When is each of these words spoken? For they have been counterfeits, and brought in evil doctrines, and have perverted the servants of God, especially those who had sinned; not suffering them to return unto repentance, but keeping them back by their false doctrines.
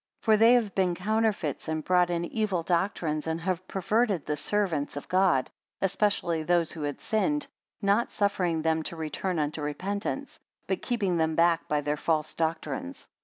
For 0.23 0.35
they 0.35 0.55
have 0.55 0.73
been 0.73 0.95
counterfeits, 0.95 1.67
and 1.67 1.83
brought 1.83 2.09
in 2.09 2.25
evil 2.25 2.63
doctrines, 2.63 3.27
and 3.27 3.39
have 3.41 3.67
perverted 3.67 4.25
the 4.25 4.35
servants 4.35 4.97
of 4.97 5.07
God, 5.07 5.51
especially 5.79 6.41
those 6.41 6.71
who 6.71 6.81
had 6.81 6.99
sinned; 6.99 7.45
not 7.83 8.11
suffering 8.11 8.63
them 8.63 8.81
to 8.81 8.95
return 8.95 9.37
unto 9.37 9.61
repentance, 9.61 10.39
but 10.65 10.81
keeping 10.81 11.17
them 11.17 11.35
back 11.35 11.67
by 11.67 11.81
their 11.81 11.97
false 11.97 12.33
doctrines. 12.33 13.05